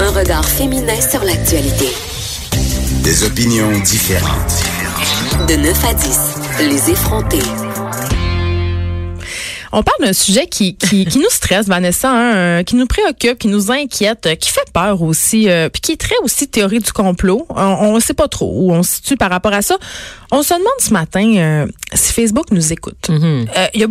Un 0.00 0.10
regard 0.10 0.44
féminin 0.44 1.00
sur 1.00 1.22
l'actualité. 1.24 1.88
Des 3.02 3.24
opinions 3.24 3.78
différentes. 3.80 4.64
De 5.48 5.56
9 5.56 5.84
à 5.84 5.94
10, 5.94 6.68
les 6.68 6.90
effrontés. 6.90 7.42
On 9.76 9.82
parle 9.82 10.02
d'un 10.02 10.12
sujet 10.12 10.46
qui, 10.46 10.76
qui, 10.76 11.04
qui, 11.04 11.18
nous 11.18 11.30
stresse, 11.30 11.66
Vanessa, 11.66 12.08
hein, 12.08 12.34
euh, 12.34 12.62
qui 12.62 12.76
nous 12.76 12.86
préoccupe, 12.86 13.38
qui 13.38 13.48
nous 13.48 13.72
inquiète, 13.72 14.26
euh, 14.26 14.34
qui 14.36 14.50
fait 14.50 14.70
peur 14.72 15.02
aussi, 15.02 15.50
euh, 15.50 15.68
puis 15.68 15.80
qui 15.80 15.92
est 15.92 16.00
très 16.00 16.14
aussi 16.22 16.46
théorie 16.46 16.78
du 16.78 16.92
complot. 16.92 17.44
On 17.50 17.96
ne 17.96 18.00
sait 18.00 18.14
pas 18.14 18.28
trop 18.28 18.52
où 18.54 18.72
on 18.72 18.84
se 18.84 18.96
situe 18.96 19.16
par 19.16 19.30
rapport 19.30 19.52
à 19.52 19.62
ça. 19.62 19.76
On 20.30 20.44
se 20.44 20.54
demande 20.54 20.68
ce 20.78 20.92
matin 20.92 21.66
si 21.92 22.12
Facebook 22.12 22.52
nous 22.52 22.72
écoute. 22.72 23.08
Mm-hmm. 23.08 23.70
Il 23.74 23.80
y 23.80 23.84
a 23.84 23.88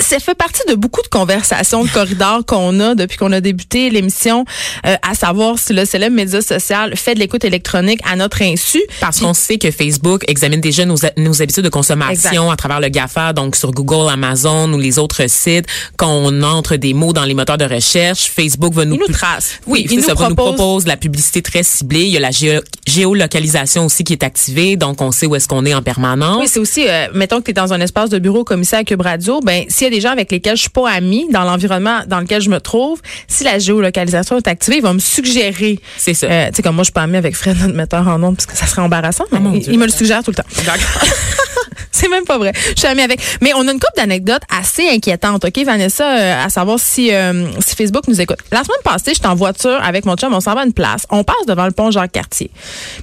ça 0.00 0.18
fait 0.18 0.34
partie 0.34 0.62
de 0.68 0.74
beaucoup 0.74 1.02
de 1.02 1.08
conversations 1.08 1.84
de 1.84 1.90
corridor 1.90 2.44
qu'on 2.46 2.78
a 2.80 2.94
depuis 2.94 3.16
qu'on 3.16 3.32
a 3.32 3.40
débuté 3.40 3.90
l'émission, 3.90 4.44
euh, 4.86 4.96
à 5.02 5.14
savoir 5.14 5.58
si 5.58 5.72
le 5.72 5.84
célèbre 5.84 6.16
média 6.16 6.40
social 6.40 6.96
fait 6.96 7.14
de 7.14 7.20
l'écoute 7.20 7.44
électronique 7.44 8.00
à 8.10 8.16
notre 8.16 8.42
insu. 8.42 8.80
Parce 9.00 9.20
qu'on 9.20 9.34
sait 9.34 9.58
que 9.58 9.70
Facebook 9.70 10.24
examine 10.28 10.60
déjà 10.60 10.84
nos, 10.84 10.96
nos 11.16 11.42
habitudes 11.42 11.64
de 11.64 11.68
consommation 11.68 12.50
à 12.50 12.56
travers 12.56 12.80
le 12.80 12.88
GAFA, 12.88 13.32
donc 13.32 13.56
sur 13.56 13.72
Google, 13.72 14.10
Amazon 14.10 14.72
ou 14.72 14.78
les 14.78 14.98
autres 14.98 15.28
sites. 15.28 15.66
Quand 15.96 16.10
on 16.10 16.42
entre 16.42 16.76
des 16.76 16.94
mots 16.94 17.12
dans 17.12 17.24
les 17.24 17.34
moteurs 17.34 17.58
de 17.58 17.64
recherche, 17.64 18.30
Facebook 18.30 18.74
va 18.74 18.84
nous... 18.84 18.96
Il 18.96 19.00
nous 19.00 19.14
trace. 19.14 19.60
Oui, 19.66 19.86
il 19.90 19.96
nous, 19.96 20.02
ça, 20.04 20.14
propose... 20.14 20.28
nous 20.28 20.34
propose 20.34 20.86
la 20.86 20.96
publicité 20.96 21.42
très 21.42 21.62
ciblée. 21.62 22.04
Il 22.04 22.12
y 22.12 22.16
a 22.16 22.20
la 22.20 22.30
géolocalisation 22.86 23.86
aussi 23.86 24.04
qui 24.04 24.12
est 24.12 24.22
activée, 24.22 24.76
donc 24.76 25.00
on 25.00 25.12
sait 25.12 25.26
où 25.26 25.34
est-ce 25.34 25.48
qu'on 25.48 25.64
est 25.64 25.74
en 25.74 25.82
permanence. 25.82 26.38
Oui, 26.40 26.48
c'est 26.48 26.60
aussi, 26.60 26.88
euh, 26.88 27.08
mettons 27.14 27.38
que 27.38 27.44
tu 27.44 27.50
es 27.50 27.54
dans 27.54 27.72
un 27.72 27.80
espace 27.80 28.10
de 28.10 28.18
bureau 28.18 28.44
commissaire 28.44 28.80
à 28.80 28.84
Cube 28.84 29.00
Radio, 29.00 29.40
ben 29.40 29.64
si 29.68 29.87
des 29.90 30.00
gens 30.00 30.10
avec 30.10 30.30
lesquels 30.30 30.56
je 30.56 30.62
suis 30.62 30.70
pas 30.70 30.90
amie 30.90 31.26
dans 31.30 31.44
l'environnement 31.44 32.00
dans 32.06 32.20
lequel 32.20 32.40
je 32.42 32.50
me 32.50 32.60
trouve, 32.60 33.00
si 33.26 33.44
la 33.44 33.58
géolocalisation 33.58 34.36
est 34.36 34.48
activée, 34.48 34.76
il 34.76 34.82
va 34.82 34.92
me 34.92 34.98
suggérer. 34.98 35.78
C'est 35.96 36.14
ça. 36.14 36.26
Euh, 36.26 36.48
tu 36.48 36.56
sais, 36.56 36.62
comme 36.62 36.74
moi, 36.74 36.82
je 36.82 36.86
suis 36.86 36.92
pas 36.92 37.02
amie 37.02 37.16
avec 37.16 37.34
Fred, 37.36 37.56
notre 37.60 37.74
metteur 37.74 38.06
en 38.08 38.18
nom, 38.18 38.34
parce 38.34 38.46
que 38.46 38.56
ça 38.56 38.66
serait 38.66 38.82
embarrassant. 38.82 39.24
Mais 39.32 39.38
Oh 39.38 39.42
mon 39.42 39.54
il, 39.54 39.60
Dieu. 39.60 39.72
il 39.72 39.78
me 39.78 39.84
le 39.86 39.92
suggère 39.92 40.22
tout 40.22 40.30
le 40.30 40.36
temps. 40.36 40.42
C'est 41.92 42.08
même 42.08 42.24
pas 42.24 42.38
vrai. 42.38 42.52
Je 42.54 42.78
suis 42.78 42.86
amie 42.86 43.02
avec. 43.02 43.20
Mais 43.40 43.52
on 43.54 43.60
a 43.66 43.72
une 43.72 43.80
couple 43.80 43.96
d'anecdotes 43.96 44.42
assez 44.56 44.88
inquiétantes, 44.88 45.44
OK, 45.44 45.58
Vanessa, 45.64 46.04
euh, 46.16 46.44
à 46.44 46.48
savoir 46.48 46.78
si, 46.78 47.12
euh, 47.12 47.46
si 47.64 47.74
Facebook 47.74 48.06
nous 48.08 48.20
écoute. 48.20 48.38
La 48.52 48.62
semaine 48.62 48.78
passée, 48.84 49.14
j'étais 49.14 49.26
en 49.26 49.34
voiture 49.34 49.80
avec 49.82 50.04
mon 50.04 50.14
chum, 50.16 50.32
on 50.32 50.40
s'en 50.40 50.54
va 50.54 50.60
à 50.60 50.64
une 50.64 50.72
place. 50.72 51.06
On 51.10 51.24
passe 51.24 51.46
devant 51.46 51.66
le 51.66 51.72
pont 51.72 51.90
Jacques-Cartier. 51.90 52.50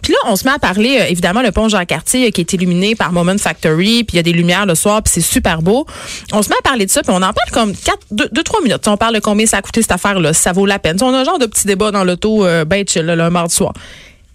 Puis 0.01 0.13
là, 0.13 0.19
on 0.25 0.35
se 0.35 0.45
met 0.45 0.51
à 0.51 0.59
parler, 0.59 0.97
euh, 1.01 1.05
évidemment, 1.09 1.41
le 1.41 1.51
pont 1.51 1.67
Jacques-Cartier 1.67 2.31
qui 2.31 2.41
est 2.41 2.53
illuminé 2.53 2.95
par 2.95 3.11
Moment 3.11 3.37
Factory, 3.37 4.03
puis 4.03 4.13
il 4.13 4.17
y 4.17 4.19
a 4.19 4.23
des 4.23 4.31
lumières 4.33 4.65
le 4.65 4.75
soir, 4.75 5.01
puis 5.03 5.11
c'est 5.13 5.21
super 5.21 5.61
beau. 5.61 5.85
On 6.31 6.41
se 6.41 6.49
met 6.49 6.55
à 6.57 6.61
parler 6.61 6.74
de 6.83 6.89
ça, 6.89 7.01
puis 7.01 7.11
on 7.11 7.21
en 7.21 7.31
parle 7.31 7.51
comme 7.53 7.73
4, 7.73 7.97
2, 8.11 8.29
2 8.31 8.43
3 8.43 8.61
minutes. 8.61 8.87
On 8.87 8.97
parle 8.97 9.15
de 9.15 9.19
combien 9.19 9.45
ça 9.45 9.57
a 9.57 9.61
coûté 9.61 9.81
cette 9.81 9.91
affaire-là, 9.91 10.33
si 10.33 10.41
ça 10.41 10.51
vaut 10.51 10.65
la 10.65 10.79
peine. 10.79 10.97
On 11.01 11.13
a 11.13 11.19
un 11.19 11.23
genre 11.23 11.39
de 11.39 11.45
petit 11.45 11.65
débat 11.65 11.91
dans 11.91 12.03
l'auto, 12.03 12.45
euh, 12.45 12.65
ben 12.65 12.85
chill, 12.87 13.05
le 13.05 13.29
mardi 13.29 13.55
soir. 13.55 13.73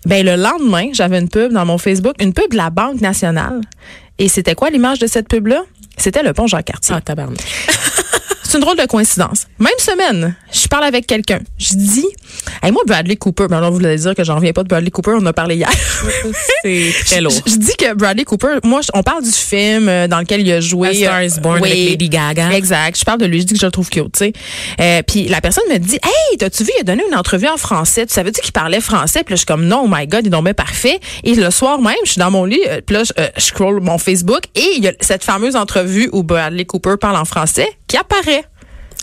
Ben 0.07 0.25
le 0.25 0.37
lendemain, 0.37 0.89
j'avais 0.93 1.19
une 1.19 1.29
pub 1.29 1.53
dans 1.53 1.67
mon 1.67 1.77
Facebook, 1.77 2.15
une 2.21 2.33
pub 2.33 2.51
de 2.53 2.57
la 2.57 2.71
Banque 2.71 3.01
nationale. 3.03 3.61
Et 4.19 4.29
c'était 4.29 4.55
quoi 4.55 4.71
l'image 4.71 4.99
de 4.99 5.07
cette 5.07 5.29
pub-là? 5.29 5.63
C'était 5.97 6.23
le 6.23 6.33
pont 6.33 6.47
Jean-Cartier. 6.47 6.95
Ah, 6.97 7.01
tabarnak. 7.01 7.39
C'est 8.51 8.59
une 8.59 8.65
drôle 8.65 8.77
de 8.77 8.85
coïncidence. 8.87 9.47
Même 9.61 9.71
semaine, 9.79 10.35
je 10.53 10.67
parle 10.67 10.83
avec 10.83 11.07
quelqu'un. 11.07 11.39
Je 11.57 11.75
dis, 11.75 12.05
hey, 12.65 12.73
moi, 12.73 12.83
Bradley 12.85 13.15
Cooper, 13.15 13.47
ben 13.49 13.61
là, 13.61 13.69
vous 13.71 13.77
voulez 13.77 13.95
dire 13.97 14.13
que 14.17 14.25
j'en 14.25 14.35
reviens 14.35 14.53
pas 14.53 14.65
de 14.65 14.69
Bradley 14.69 14.91
Cooper, 14.91 15.13
on 15.13 15.19
en 15.19 15.27
a 15.27 15.33
parlé 15.33 15.55
hier. 15.55 15.71
C'est 16.65 16.93
très 17.07 17.21
lourd. 17.21 17.33
Je, 17.47 17.53
je 17.53 17.57
dis 17.59 17.77
que 17.77 17.95
Bradley 17.95 18.25
Cooper, 18.25 18.57
moi, 18.65 18.81
je- 18.83 18.89
on 18.93 19.05
parle 19.05 19.23
du 19.23 19.31
film 19.31 19.89
euh, 19.89 20.09
dans 20.09 20.19
lequel 20.19 20.41
il 20.41 20.51
a 20.53 20.61
joué. 20.61 20.89
A 20.89 20.95
Star 20.95 21.23
is 21.23 21.41
Born 21.41 21.61
Oui. 21.63 21.71
avec 21.71 21.91
Lady 21.91 22.09
Gaga. 22.09 22.51
Exact. 22.51 22.99
Je 22.99 23.05
parle 23.05 23.21
de 23.21 23.27
lui, 23.27 23.41
je 23.41 23.47
dis 23.47 23.55
que 23.55 23.61
je 23.61 23.67
le 23.67 23.71
trouve 23.73 23.89
cute, 23.89 24.13
tu 24.13 24.19
sais. 24.19 24.33
Euh, 24.81 25.03
puis 25.07 25.29
la 25.29 25.41
personne 25.41 25.65
me 25.71 25.79
dit, 25.79 26.01
hey, 26.03 26.37
t'as-tu 26.39 26.65
vu, 26.65 26.71
il 26.77 26.81
a 26.81 26.85
donné 26.85 27.05
une 27.09 27.17
entrevue 27.17 27.47
en 27.49 27.57
français. 27.57 28.05
Tu 28.05 28.15
savais-tu 28.15 28.41
qu'il 28.41 28.53
parlait 28.53 28.81
français? 28.81 29.23
Puis 29.23 29.33
là, 29.33 29.37
je 29.37 29.41
suis 29.41 29.47
comme, 29.47 29.65
non, 29.67 29.83
oh 29.85 29.89
my 29.89 30.09
God, 30.09 30.23
il 30.25 30.31
bien 30.31 30.43
parfait. 30.55 30.99
Et 31.23 31.35
le 31.37 31.51
soir 31.53 31.81
même, 31.81 31.95
je 32.05 32.11
suis 32.13 32.19
dans 32.19 32.31
mon 32.33 32.45
lit, 32.47 32.61
euh, 32.69 32.81
puis 32.85 32.97
là, 32.97 33.05
je, 33.05 33.13
euh, 33.19 33.29
je 33.37 33.43
scroll 33.43 33.81
mon 33.81 33.99
Facebook 33.99 34.41
et 34.57 34.67
il 34.77 34.83
y 34.83 34.89
a 34.89 34.93
cette 35.01 35.23
fameuse 35.23 35.55
entrevue 35.55 36.09
où 36.13 36.23
Bradley 36.25 36.65
Cooper 36.65 36.95
parle 37.01 37.17
en 37.17 37.25
français 37.25 37.69
qui 37.87 37.97
apparaît. 37.97 38.40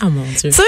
Oh 0.04 0.10
mon 0.10 0.24
Dieu. 0.40 0.50
Tu 0.50 0.52
sais, 0.52 0.64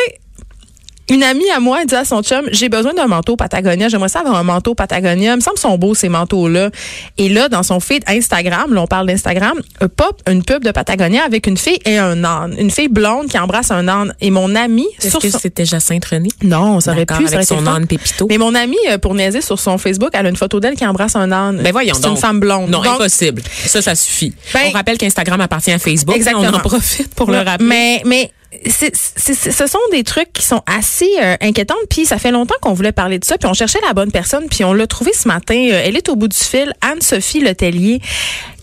une 1.11 1.23
amie 1.23 1.49
à 1.55 1.59
moi 1.59 1.79
elle 1.81 1.87
dit 1.87 1.95
à 1.95 2.05
son 2.05 2.21
chum, 2.21 2.45
j'ai 2.51 2.69
besoin 2.69 2.93
d'un 2.93 3.07
manteau 3.07 3.35
Patagonia. 3.35 3.89
J'aimerais 3.89 4.09
ça 4.09 4.19
avoir 4.19 4.35
un 4.35 4.43
manteau 4.43 4.75
Patagonia. 4.75 5.31
Il 5.33 5.37
me 5.37 5.41
semble 5.41 5.57
sont 5.57 5.75
beaux, 5.75 5.95
ces 5.95 6.07
manteaux-là. 6.07 6.69
Et 7.17 7.29
là, 7.29 7.49
dans 7.49 7.63
son 7.63 7.79
feed 7.79 8.03
Instagram, 8.07 8.71
là, 8.75 8.83
on 8.83 8.85
parle 8.85 9.07
d'Instagram, 9.07 9.59
pop 9.95 10.21
une 10.29 10.43
pub 10.43 10.63
de 10.63 10.69
Patagonia 10.69 11.23
avec 11.23 11.47
une 11.47 11.57
fille 11.57 11.79
et 11.85 11.97
un 11.97 12.23
âne. 12.23 12.55
Une 12.59 12.69
fille 12.69 12.89
blonde 12.89 13.27
qui 13.27 13.39
embrasse 13.39 13.71
un 13.71 13.87
âne. 13.87 14.13
Et 14.21 14.29
mon 14.29 14.53
ami, 14.53 14.85
Est-ce 15.01 15.17
que 15.17 15.29
son... 15.31 15.39
c'était 15.39 15.65
Jacinthe 15.65 16.05
René? 16.05 16.29
Non, 16.43 16.79
ça 16.79 16.91
aurait 16.91 17.07
pu, 17.07 17.15
ça 17.15 17.21
aurait 17.21 17.33
avec 17.37 17.47
son 17.47 17.65
âne 17.65 17.87
Pépito. 17.87 18.27
Mais 18.29 18.37
mon 18.37 18.53
ami, 18.53 18.77
euh, 18.91 18.99
pour 18.99 19.15
niaiser 19.15 19.41
sur 19.41 19.59
son 19.59 19.79
Facebook, 19.79 20.09
elle 20.13 20.27
a 20.27 20.29
une 20.29 20.35
photo 20.35 20.59
d'elle 20.59 20.75
qui 20.75 20.85
embrasse 20.85 21.15
un 21.15 21.31
âne. 21.31 21.57
Ben 21.63 21.71
voyons 21.71 21.95
C'est 21.95 22.03
donc. 22.03 22.11
une 22.17 22.21
femme 22.21 22.39
blonde. 22.39 22.69
Non, 22.69 22.83
Donc, 22.83 22.95
impossible. 23.01 23.41
Ça, 23.65 23.81
ça 23.81 23.95
suffit. 23.95 24.35
Ben- 24.53 24.65
on 24.67 24.71
rappelle 24.73 24.99
qu'Instagram 24.99 25.41
appartient 25.41 25.71
à 25.71 25.79
Facebook. 25.79 26.15
Exactement. 26.15 26.49
On 26.53 26.55
en 26.55 26.59
profite 26.59 27.15
pour 27.15 27.31
le 27.31 27.39
rappeler. 27.39 27.65
Mais, 27.67 28.01
mais 28.05 28.31
ce 28.65 29.67
sont 29.67 29.79
des 29.91 30.03
trucs 30.03 30.33
qui 30.33 30.43
sont 30.43 30.61
assez 30.65 31.09
euh, 31.21 31.35
inquiétants. 31.41 31.75
Puis 31.89 32.05
ça 32.05 32.17
fait 32.17 32.31
longtemps 32.31 32.55
qu'on 32.61 32.73
voulait 32.73 32.91
parler 32.91 33.19
de 33.19 33.25
ça. 33.25 33.37
Puis 33.37 33.47
on 33.47 33.53
cherchait 33.53 33.79
la 33.85 33.93
bonne 33.93 34.11
personne. 34.11 34.45
Puis 34.49 34.63
on 34.63 34.73
l'a 34.73 34.87
trouvée 34.87 35.13
ce 35.13 35.27
matin. 35.27 35.55
Euh, 35.55 35.83
Elle 35.85 35.95
est 35.95 36.09
au 36.09 36.15
bout 36.15 36.27
du 36.27 36.37
fil. 36.37 36.73
Anne-Sophie 36.81 37.41
Letellier, 37.41 38.01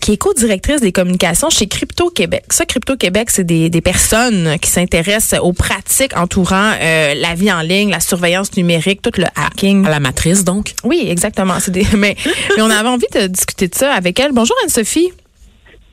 qui 0.01 0.13
est 0.13 0.17
co-directrice 0.17 0.81
des 0.81 0.91
communications 0.91 1.49
chez 1.49 1.67
Crypto 1.67 2.09
Québec. 2.09 2.45
Ça, 2.51 2.65
Crypto 2.65 2.97
Québec, 2.97 3.29
c'est 3.31 3.45
des, 3.45 3.69
des 3.69 3.81
personnes 3.81 4.57
qui 4.59 4.69
s'intéressent 4.69 5.39
aux 5.41 5.53
pratiques 5.53 6.15
entourant 6.17 6.73
euh, 6.81 7.13
la 7.15 7.33
vie 7.35 7.51
en 7.51 7.61
ligne, 7.61 7.89
la 7.89 8.01
surveillance 8.01 8.55
numérique, 8.57 9.01
tout 9.01 9.11
le 9.17 9.25
hacking. 9.35 9.85
À 9.85 9.89
la 9.89 9.99
matrice, 10.01 10.43
donc? 10.43 10.73
Oui, 10.83 11.07
exactement. 11.09 11.59
C'est 11.61 11.71
des, 11.71 11.85
mais, 11.97 12.17
mais 12.55 12.61
on 12.61 12.69
avait 12.69 12.89
envie 12.89 13.07
de 13.13 13.27
discuter 13.27 13.69
de 13.69 13.75
ça 13.75 13.93
avec 13.93 14.19
elle. 14.19 14.33
Bonjour 14.33 14.55
Anne-Sophie. 14.63 15.13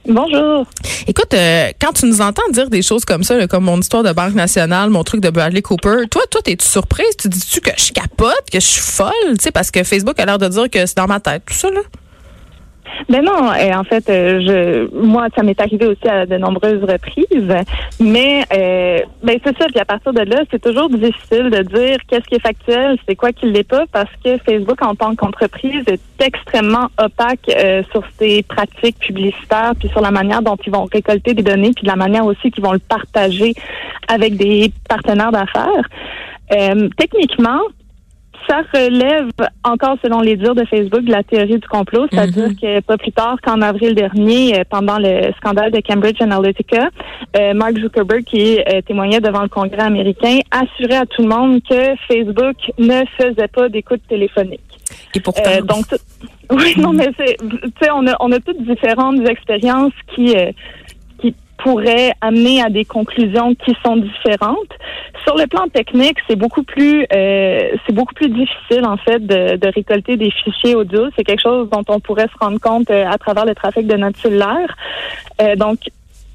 Bonjour. 0.06 0.66
Écoute, 1.06 1.32
euh, 1.32 1.72
quand 1.81 1.92
tu 1.94 2.04
nous 2.04 2.20
entends 2.20 2.48
dire 2.50 2.69
des 2.69 2.82
choses 2.82 3.06
comme 3.06 3.22
ça, 3.22 3.47
comme 3.47 3.65
mon 3.65 3.81
histoire 3.81 4.03
de 4.03 4.12
Banque 4.12 4.34
nationale, 4.34 4.91
mon 4.91 5.03
truc 5.03 5.22
de 5.22 5.31
Bradley 5.31 5.62
Cooper, 5.62 6.06
toi, 6.10 6.22
toi, 6.31 6.42
t'es-tu 6.42 6.66
surprise? 6.69 7.16
Tu 7.19 7.28
dis-tu 7.28 7.60
que 7.60 7.70
je 7.76 7.91
capote, 7.91 8.44
que 8.53 8.60
je 8.60 8.66
suis 8.66 8.82
folle? 8.82 9.12
Tu 9.31 9.44
sais, 9.44 9.50
parce 9.50 9.70
que 9.70 9.82
Facebook 9.82 10.19
a 10.20 10.26
l'air 10.26 10.38
de 10.38 10.48
dire 10.48 10.69
que 10.69 10.84
c'est 10.84 10.97
dans 10.97 11.06
ma 11.06 11.20
tête, 11.20 11.44
tout 11.47 11.54
ça, 11.54 11.70
là? 11.70 11.81
Ben 13.09 13.22
non, 13.22 13.50
euh, 13.53 13.75
en 13.75 13.84
fait, 13.84 14.09
euh, 14.09 14.41
je, 14.41 14.94
moi, 14.94 15.28
ça 15.37 15.43
m'est 15.43 15.60
arrivé 15.60 15.87
aussi 15.87 16.09
à 16.09 16.27
de 16.27 16.37
nombreuses 16.37 16.82
reprises, 16.82 17.55
mais 18.00 18.44
euh, 18.53 18.99
ben 19.22 19.38
c'est 19.44 19.56
ça. 19.59 19.66
Puis 19.66 19.78
à 19.78 19.84
partir 19.84 20.12
de 20.12 20.21
là, 20.21 20.43
c'est 20.50 20.62
toujours 20.62 20.88
difficile 20.88 21.50
de 21.50 21.62
dire 21.62 21.99
qu'est-ce 22.09 22.25
qui 22.25 22.37
est 22.37 22.43
factuel, 22.43 22.97
c'est 23.06 23.16
quoi 23.16 23.32
qui 23.32 23.47
l'est 23.47 23.69
pas, 23.69 23.84
parce 23.93 24.10
que 24.25 24.38
Facebook 24.38 24.81
en 24.82 24.94
tant 24.94 25.15
qu'entreprise 25.15 25.84
est 25.87 26.00
extrêmement 26.21 26.88
opaque 26.99 27.50
euh, 27.50 27.82
sur 27.91 28.03
ses 28.19 28.43
pratiques 28.43 28.99
publicitaires, 28.99 29.72
puis 29.78 29.88
sur 29.88 30.00
la 30.00 30.11
manière 30.11 30.43
dont 30.43 30.56
ils 30.66 30.72
vont 30.72 30.87
récolter 30.91 31.34
des 31.34 31.43
données, 31.43 31.72
puis 31.75 31.84
de 31.84 31.91
la 31.91 31.97
manière 31.97 32.25
aussi 32.25 32.50
qu'ils 32.50 32.65
vont 32.65 32.72
le 32.72 32.78
partager 32.78 33.55
avec 34.09 34.37
des 34.37 34.72
partenaires 34.88 35.32
d'affaires. 35.32 35.88
Euh, 36.53 36.88
techniquement, 36.97 37.61
ça 38.49 38.62
relève 38.72 39.31
encore, 39.65 39.97
selon 40.03 40.21
les 40.21 40.37
dires 40.37 40.55
de 40.55 40.65
Facebook, 40.65 41.03
de 41.03 41.10
la 41.10 41.22
théorie 41.22 41.59
du 41.59 41.69
complot, 41.69 42.06
c'est-à-dire 42.10 42.50
que 42.60 42.81
pas 42.81 42.97
plus 42.97 43.12
tard 43.12 43.37
qu'en 43.43 43.60
avril 43.62 43.94
dernier, 43.94 44.59
euh, 44.59 44.65
pendant 44.69 44.99
le 44.99 45.32
scandale 45.38 45.71
de 45.71 45.81
Cambridge 45.81 46.21
Analytica, 46.21 46.88
euh, 47.37 47.55
Mark 47.55 47.78
Zuckerberg, 47.78 48.25
qui 48.25 48.59
euh, 48.60 48.81
témoignait 48.82 49.21
devant 49.21 49.43
le 49.43 49.49
Congrès 49.49 49.82
américain, 49.82 50.41
assurait 50.50 50.97
à 50.97 51.06
tout 51.06 51.22
le 51.22 51.28
monde 51.28 51.60
que 51.69 51.94
Facebook 52.09 52.56
ne 52.78 53.03
faisait 53.19 53.49
pas 53.49 53.69
d'écoute 53.69 54.03
téléphonique. 54.09 54.61
Et 55.15 55.21
pourtant, 55.21 55.43
Euh, 55.47 55.61
donc, 55.62 55.87
oui, 56.50 56.75
non, 56.76 56.93
mais 56.93 57.11
c'est, 57.19 57.37
tu 57.38 57.71
sais, 57.81 57.91
on 57.94 58.06
a, 58.06 58.16
on 58.21 58.31
a 58.32 58.41
toutes 58.41 58.62
différentes 58.62 59.26
expériences 59.28 59.93
qui, 60.15 60.34
qui 61.64 61.70
pourraient 61.70 62.12
amener 62.20 62.62
à 62.62 62.69
des 62.69 62.84
conclusions 62.84 63.54
qui 63.54 63.75
sont 63.84 63.97
différentes. 63.97 64.72
Sur 65.25 65.36
le 65.36 65.47
plan 65.47 65.66
technique, 65.69 66.19
c'est 66.28 66.36
beaucoup 66.36 66.62
plus, 66.62 67.06
euh, 67.12 67.70
c'est 67.86 67.94
beaucoup 67.94 68.14
plus 68.14 68.28
difficile 68.28 68.84
en 68.84 68.96
fait 68.96 69.20
de, 69.26 69.56
de 69.56 69.69
récolter 69.75 70.16
des 70.16 70.31
fichiers 70.31 70.75
audio. 70.75 71.08
C'est 71.16 71.25
quelque 71.25 71.43
chose 71.43 71.69
dont 71.70 71.84
on 71.88 72.00
pourrait 72.00 72.28
se 72.28 72.38
rendre 72.44 72.61
compte 72.61 72.90
euh, 72.90 73.06
à 73.06 73.19
travers 73.19 73.46
le 73.46 73.55
trafic 73.55 73.87
de 73.87 73.96
notre 73.96 74.19
cellulaire. 74.19 74.76
Euh, 75.40 75.56
donc, 75.56 75.78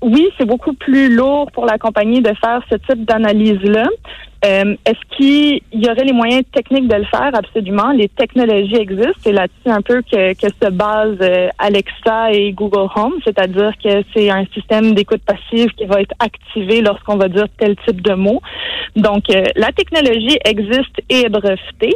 oui, 0.01 0.29
c'est 0.37 0.45
beaucoup 0.45 0.73
plus 0.73 1.13
lourd 1.13 1.51
pour 1.51 1.65
la 1.65 1.77
compagnie 1.77 2.21
de 2.21 2.33
faire 2.33 2.61
ce 2.69 2.75
type 2.75 3.05
d'analyse-là. 3.05 3.87
Euh, 4.45 4.75
Est-ce 4.85 5.17
qu'il 5.17 5.61
y 5.73 5.89
aurait 5.89 6.05
les 6.05 6.13
moyens 6.13 6.43
techniques 6.53 6.87
de 6.87 6.95
le 6.95 7.05
faire? 7.05 7.31
Absolument. 7.33 7.91
Les 7.91 8.07
technologies 8.07 8.77
existent. 8.77 9.19
C'est 9.21 9.33
là-dessus 9.33 9.69
un 9.69 9.81
peu 9.81 10.01
que, 10.01 10.33
se 10.33 10.69
base 10.69 11.17
euh, 11.21 11.49
Alexa 11.57 12.31
et 12.31 12.53
Google 12.53 12.87
Home, 12.95 13.15
c'est-à-dire 13.23 13.73
que 13.83 14.03
c'est 14.13 14.29
un 14.29 14.45
système 14.53 14.93
d'écoute 14.93 15.21
passive 15.25 15.69
qui 15.71 15.85
va 15.85 16.01
être 16.01 16.15
activé 16.19 16.81
lorsqu'on 16.81 17.17
va 17.17 17.27
dire 17.27 17.47
tel 17.57 17.75
type 17.85 18.01
de 18.01 18.13
mot. 18.13 18.41
Donc, 18.95 19.29
euh, 19.29 19.43
la 19.55 19.71
technologie 19.71 20.37
existe 20.45 20.99
et 21.09 21.25
est 21.25 21.29
brevetée. 21.29 21.95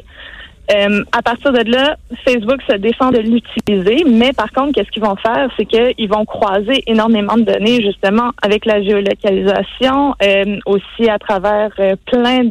Euh, 0.71 1.03
à 1.11 1.21
partir 1.21 1.51
de 1.51 1.69
là, 1.69 1.97
Facebook 2.25 2.61
se 2.69 2.77
défend 2.77 3.11
de 3.11 3.19
l'utiliser, 3.19 4.05
mais 4.07 4.31
par 4.31 4.51
contre, 4.51 4.73
qu'est-ce 4.73 4.89
qu'ils 4.91 5.03
vont 5.03 5.17
faire, 5.17 5.49
c'est 5.57 5.65
qu'ils 5.65 6.09
vont 6.09 6.23
croiser 6.25 6.83
énormément 6.87 7.35
de 7.35 7.43
données 7.43 7.81
justement 7.81 8.31
avec 8.41 8.65
la 8.65 8.81
géolocalisation, 8.81 10.15
euh, 10.23 10.57
aussi 10.65 11.09
à 11.09 11.19
travers 11.19 11.71
euh, 11.79 11.95
plein 12.05 12.45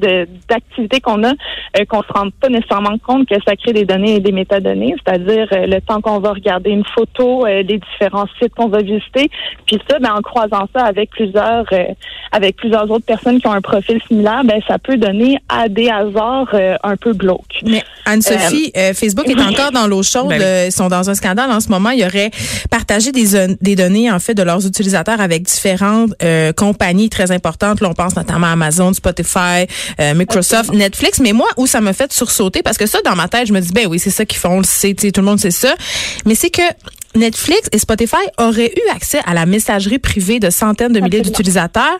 d'activités 0.48 1.00
qu'on 1.00 1.24
a, 1.24 1.30
euh, 1.30 1.84
qu'on 1.88 2.02
se 2.02 2.12
rend 2.12 2.28
pas 2.40 2.50
nécessairement 2.50 2.98
compte 2.98 3.28
que 3.28 3.36
ça 3.46 3.56
crée 3.56 3.72
des 3.72 3.84
données 3.84 4.16
et 4.16 4.20
des 4.20 4.32
métadonnées, 4.32 4.94
c'est-à-dire 5.04 5.48
le 5.50 5.80
temps 5.80 6.00
qu'on 6.00 6.18
va 6.18 6.32
regarder 6.32 6.70
une 6.70 6.84
photo, 6.84 7.46
les 7.46 7.64
différents 7.78 8.26
sites 8.40 8.54
qu'on 8.54 8.68
va 8.68 8.82
visiter, 8.82 9.30
puis 9.66 9.78
ça, 9.88 9.98
ben, 9.98 10.12
en 10.12 10.20
croisant 10.20 10.68
ça 10.74 10.84
avec 10.84 11.10
plusieurs 11.10 11.64
avec 12.30 12.56
plusieurs 12.56 12.90
autres 12.90 13.04
personnes 13.04 13.40
qui 13.40 13.46
ont 13.46 13.52
un 13.52 13.60
profil 13.60 14.00
similaire, 14.06 14.42
ben 14.44 14.60
ça 14.66 14.78
peut 14.78 14.96
donner 14.96 15.38
à 15.48 15.68
des 15.68 15.88
hasards 15.88 16.54
un 16.82 16.96
peu 16.96 17.12
glauques. 17.12 17.62
Anne-Sophie, 18.04 18.72
euh, 18.76 18.94
Facebook 18.94 19.28
est 19.28 19.40
encore 19.40 19.72
dans 19.72 19.86
l'eau 19.86 20.02
chaude. 20.02 20.28
Ben 20.28 20.40
euh, 20.40 20.66
ils 20.68 20.72
sont 20.72 20.88
dans 20.88 21.10
un 21.10 21.14
scandale 21.14 21.50
en 21.50 21.60
ce 21.60 21.68
moment. 21.68 21.90
Ils 21.90 22.04
auraient 22.04 22.30
partagé 22.70 23.12
des, 23.12 23.56
des 23.60 23.76
données 23.76 24.10
en 24.10 24.18
fait 24.18 24.34
de 24.34 24.42
leurs 24.42 24.66
utilisateurs 24.66 25.20
avec 25.20 25.42
différentes 25.42 26.12
euh, 26.22 26.52
compagnies 26.52 27.08
très 27.08 27.30
importantes. 27.30 27.80
Là, 27.80 27.88
on 27.90 27.94
pense 27.94 28.16
notamment 28.16 28.48
à 28.48 28.52
Amazon, 28.52 28.92
Spotify, 28.92 29.66
Microsoft, 30.14 30.72
Netflix. 30.72 31.20
Mais 31.20 31.32
moi, 31.32 31.48
où 31.56 31.66
ça 31.66 31.80
me 31.80 31.92
fait 31.92 32.12
sursauter, 32.12 32.62
parce 32.62 32.78
que 32.78 32.86
ça, 32.86 32.98
dans 33.04 33.14
ma 33.14 33.28
tête, 33.28 33.46
je 33.46 33.52
me 33.52 33.60
dis, 33.60 33.72
ben 33.72 33.86
oui, 33.86 33.98
c'est 33.98 34.10
ça 34.10 34.24
qu'ils 34.24 34.38
font, 34.38 34.56
on 34.56 34.58
le 34.58 34.64
sait, 34.64 34.94
tout 34.94 35.20
le 35.20 35.26
monde 35.26 35.40
sait 35.40 35.50
ça. 35.50 35.74
Mais 36.26 36.34
c'est 36.34 36.50
que 36.50 36.62
Netflix 37.14 37.68
et 37.72 37.78
Spotify 37.78 38.16
auraient 38.38 38.72
eu 38.74 38.90
accès 38.90 39.20
à 39.26 39.34
la 39.34 39.46
messagerie 39.46 39.98
privée 39.98 40.40
de 40.40 40.50
centaines 40.50 40.92
de 40.92 41.00
milliers 41.00 41.20
d'utilisateurs. 41.20 41.98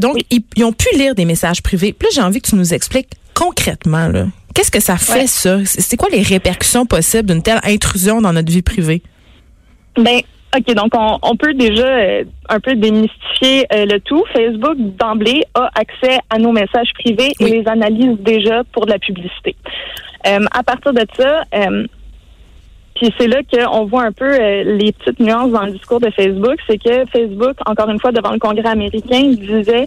donc, 0.00 0.18
ils, 0.30 0.42
ils, 0.56 0.64
ont 0.64 0.72
pu 0.72 0.88
lire 0.96 1.14
des 1.14 1.24
messages 1.24 1.62
privés. 1.62 1.92
Plus 1.92 2.08
j'ai 2.14 2.22
envie 2.22 2.40
que 2.40 2.48
tu 2.48 2.56
nous 2.56 2.74
expliques 2.74 3.10
concrètement, 3.38 4.08
là, 4.08 4.26
Qu'est-ce 4.54 4.70
que 4.70 4.80
ça 4.80 4.96
fait, 4.96 5.26
ça? 5.26 5.58
C'est 5.64 5.96
quoi 5.96 6.08
les 6.10 6.22
répercussions 6.22 6.86
possibles 6.86 7.30
d'une 7.30 7.42
telle 7.42 7.60
intrusion 7.64 8.20
dans 8.20 8.32
notre 8.32 8.50
vie 8.50 8.62
privée? 8.62 9.02
Ben, 9.96 10.20
OK, 10.56 10.74
donc 10.74 10.92
on, 10.94 11.36
peut 11.36 11.52
déjà 11.52 11.86
euh, 11.86 12.24
un 12.48 12.58
peu 12.58 12.74
démystifier 12.74 13.66
euh, 13.72 13.84
le 13.84 14.00
tout. 14.00 14.24
Facebook, 14.32 14.76
d'emblée, 14.78 15.44
a 15.54 15.70
accès 15.74 16.18
à 16.30 16.38
nos 16.38 16.52
messages 16.52 16.90
privés 16.94 17.32
et 17.38 17.44
les 17.44 17.68
analyse 17.68 18.16
déjà 18.20 18.64
pour 18.72 18.86
de 18.86 18.92
la 18.92 18.98
publicité. 18.98 19.54
Euh, 20.26 20.40
à 20.52 20.62
partir 20.62 20.94
de 20.94 21.04
ça, 21.16 21.42
puis 22.98 23.14
c'est 23.18 23.28
là 23.28 23.40
qu'on 23.50 23.84
voit 23.84 24.04
un 24.04 24.12
peu 24.12 24.36
les 24.62 24.92
petites 24.92 25.20
nuances 25.20 25.50
dans 25.52 25.64
le 25.64 25.72
discours 25.72 26.00
de 26.00 26.10
Facebook. 26.10 26.56
C'est 26.66 26.78
que 26.78 27.06
Facebook, 27.06 27.56
encore 27.66 27.88
une 27.88 28.00
fois, 28.00 28.12
devant 28.12 28.32
le 28.32 28.38
Congrès 28.38 28.68
américain, 28.68 29.32
disait 29.32 29.86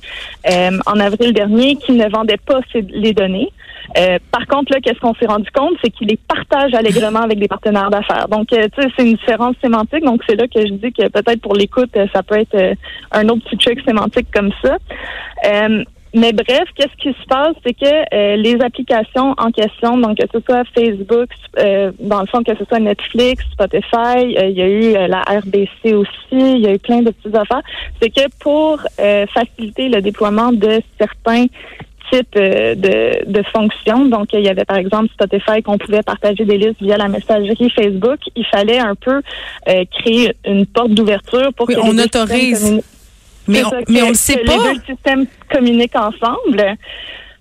en 0.85 0.99
avril 0.99 1.33
dernier 1.33 1.75
qu'il 1.75 1.97
ne 1.97 2.09
vendait 2.09 2.37
pas 2.37 2.61
les 2.73 3.13
données. 3.13 3.49
Euh, 3.97 4.19
par 4.31 4.47
contre, 4.47 4.71
là, 4.71 4.79
qu'est-ce 4.81 4.99
qu'on 4.99 5.13
s'est 5.15 5.25
rendu 5.25 5.49
compte, 5.51 5.73
c'est 5.83 5.89
qu'il 5.89 6.07
les 6.07 6.17
partage 6.27 6.73
allègrement 6.73 7.21
avec 7.21 7.39
des 7.39 7.47
partenaires 7.47 7.89
d'affaires. 7.89 8.27
Donc, 8.29 8.53
euh, 8.53 8.67
tu 8.73 8.81
sais, 8.81 8.89
c'est 8.95 9.05
une 9.05 9.15
différence 9.15 9.55
sémantique. 9.61 10.03
Donc, 10.03 10.21
c'est 10.27 10.35
là 10.35 10.47
que 10.47 10.65
je 10.65 10.73
dis 10.73 10.93
que 10.93 11.07
peut-être 11.09 11.41
pour 11.41 11.55
l'écoute, 11.55 11.91
euh, 11.97 12.07
ça 12.13 12.23
peut 12.23 12.37
être 12.37 12.75
un 13.11 13.27
autre 13.29 13.43
petit 13.49 13.57
truc 13.57 13.81
sémantique 13.85 14.27
comme 14.33 14.51
ça. 14.61 14.77
Mais 16.13 16.33
bref, 16.33 16.63
qu'est-ce 16.75 16.95
qui 16.97 17.09
se 17.09 17.25
passe, 17.27 17.55
c'est 17.65 17.73
que 17.73 18.35
les 18.35 18.61
applications 18.61 19.33
en 19.37 19.51
question, 19.51 19.97
donc 19.97 20.17
que 20.17 20.25
ce 20.31 20.39
soit 20.45 20.63
Facebook, 20.75 21.29
dans 21.99 22.21
le 22.21 22.27
fond 22.27 22.43
que 22.43 22.55
ce 22.55 22.65
soit 22.65 22.79
Netflix, 22.79 23.43
Spotify, 23.51 24.23
il 24.25 24.51
y 24.51 24.61
a 24.61 24.67
eu 24.67 25.07
la 25.07 25.21
RBC 25.21 25.93
aussi, 25.93 26.09
il 26.31 26.59
y 26.59 26.67
a 26.67 26.73
eu 26.73 26.79
plein 26.79 27.01
de 27.01 27.11
petites 27.11 27.35
affaires, 27.35 27.63
c'est 28.01 28.09
que 28.09 28.27
pour 28.39 28.79
faciliter 29.33 29.89
le 29.89 30.01
déploiement 30.01 30.51
de 30.51 30.81
certains 30.99 31.47
type 32.11 32.35
euh, 32.35 32.75
de, 32.75 33.31
de 33.31 33.43
fonctions. 33.53 34.05
Donc, 34.05 34.29
il 34.33 34.41
y 34.41 34.49
avait 34.49 34.65
par 34.65 34.77
exemple 34.77 35.09
Spotify 35.13 35.61
qu'on 35.63 35.77
pouvait 35.77 36.03
partager 36.03 36.45
des 36.45 36.57
listes 36.57 36.81
via 36.81 36.97
la 36.97 37.07
messagerie 37.07 37.69
Facebook. 37.69 38.19
Il 38.35 38.45
fallait 38.45 38.79
un 38.79 38.95
peu 38.95 39.21
euh, 39.69 39.83
créer 39.99 40.33
une 40.45 40.65
porte 40.65 40.91
d'ouverture 40.91 41.51
pour 41.55 41.67
que 41.67 41.73
on 41.79 41.97
autorise. 41.97 42.81
Mais 43.47 43.63
on, 43.63 43.71
mais 43.89 44.03
on 44.03 44.09
le 44.09 44.13
sait 44.13 44.37
pas. 44.37 44.53
Les 44.57 44.75
deux 44.75 44.81
systèmes 44.85 45.25
communiquent 45.49 45.95
ensemble. 45.95 46.77